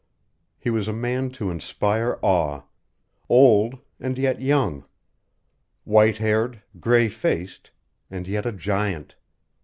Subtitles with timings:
[0.57, 2.63] He was a man to inspire awe;
[3.29, 4.83] old, and yet young;
[5.83, 7.69] white haired, gray faced,
[8.09, 9.13] and yet a giant.